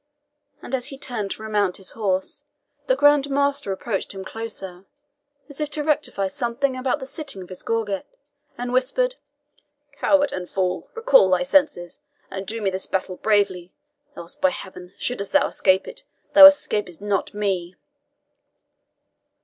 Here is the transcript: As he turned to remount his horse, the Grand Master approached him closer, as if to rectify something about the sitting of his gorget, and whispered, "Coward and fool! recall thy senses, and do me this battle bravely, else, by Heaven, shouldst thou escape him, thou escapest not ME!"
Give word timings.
As 0.63 0.87
he 0.87 0.97
turned 0.97 1.29
to 1.29 1.43
remount 1.43 1.77
his 1.77 1.91
horse, 1.91 2.43
the 2.87 2.95
Grand 2.95 3.29
Master 3.29 3.71
approached 3.71 4.15
him 4.15 4.25
closer, 4.25 4.85
as 5.47 5.61
if 5.61 5.69
to 5.69 5.83
rectify 5.83 6.27
something 6.27 6.75
about 6.75 6.99
the 6.99 7.05
sitting 7.05 7.43
of 7.43 7.49
his 7.49 7.61
gorget, 7.61 8.07
and 8.57 8.73
whispered, 8.73 9.17
"Coward 9.99 10.31
and 10.33 10.49
fool! 10.49 10.89
recall 10.95 11.29
thy 11.29 11.43
senses, 11.43 11.99
and 12.31 12.47
do 12.47 12.63
me 12.63 12.71
this 12.71 12.87
battle 12.87 13.17
bravely, 13.17 13.73
else, 14.15 14.33
by 14.33 14.49
Heaven, 14.49 14.91
shouldst 14.97 15.33
thou 15.33 15.45
escape 15.45 15.85
him, 15.85 15.97
thou 16.33 16.47
escapest 16.47 16.99
not 16.99 17.35
ME!" 17.35 17.75